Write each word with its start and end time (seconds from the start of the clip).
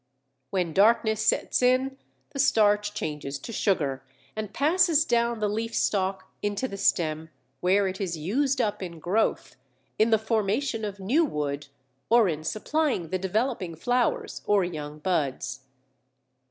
When 0.49 0.73
darkness 0.73 1.23
sets 1.23 1.61
in, 1.61 1.99
the 2.31 2.39
starch 2.39 2.95
changes 2.95 3.37
to 3.37 3.53
sugar 3.53 4.03
and 4.35 4.51
passes 4.51 5.05
down 5.05 5.37
the 5.37 5.47
leaf 5.47 5.75
stalk 5.75 6.27
into 6.41 6.67
the 6.67 6.75
stem, 6.75 7.29
where 7.59 7.87
it 7.87 8.01
is 8.01 8.17
used 8.17 8.59
up 8.59 8.81
in 8.81 8.97
growth, 8.97 9.57
in 9.99 10.09
the 10.09 10.17
formation 10.17 10.83
of 10.85 10.99
new 10.99 11.23
wood 11.23 11.67
or 12.09 12.27
in 12.27 12.43
supplying 12.43 13.09
the 13.09 13.19
developing 13.19 13.75
flowers 13.75 14.41
or 14.47 14.63
young 14.63 14.97
buds. 14.97 15.65